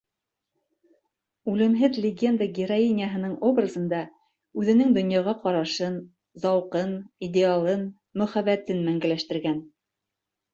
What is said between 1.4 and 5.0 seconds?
Үлемһеҙ легенда героиняһының образында үҙенең